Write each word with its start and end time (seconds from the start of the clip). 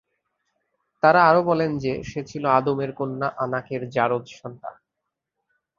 তারা 1.03 1.19
আরো 1.23 1.41
বলেন 1.43 1.77
যে, 1.77 2.03
সে 2.03 2.21
ছিল 2.23 2.43
আদমের 2.51 2.91
কন্যা 2.93 3.27
আনাকের 3.37 3.81
জারয 3.89 4.23
সন্তান। 4.33 4.73